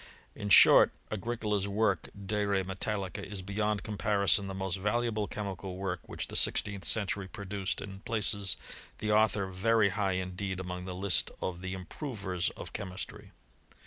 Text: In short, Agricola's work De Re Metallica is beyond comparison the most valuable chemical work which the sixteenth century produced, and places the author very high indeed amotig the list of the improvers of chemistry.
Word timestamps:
In 0.33 0.49
short, 0.49 0.91
Agricola's 1.11 1.67
work 1.67 2.09
De 2.25 2.43
Re 2.43 2.63
Metallica 2.63 3.23
is 3.23 3.43
beyond 3.43 3.83
comparison 3.83 4.47
the 4.47 4.55
most 4.55 4.77
valuable 4.77 5.27
chemical 5.27 5.77
work 5.77 5.99
which 6.09 6.25
the 6.25 6.35
sixteenth 6.35 6.85
century 6.85 7.27
produced, 7.27 7.81
and 7.81 8.03
places 8.03 8.57
the 8.97 9.11
author 9.11 9.45
very 9.45 9.89
high 9.89 10.13
indeed 10.13 10.57
amotig 10.57 10.85
the 10.87 10.95
list 10.95 11.29
of 11.39 11.61
the 11.61 11.75
improvers 11.75 12.49
of 12.57 12.73
chemistry. 12.73 13.29